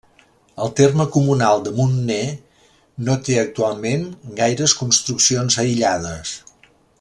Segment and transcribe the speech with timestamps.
[0.63, 2.21] El terme comunal de Montner
[3.09, 4.09] no té actualment
[4.41, 6.35] gaires construccions aïllades.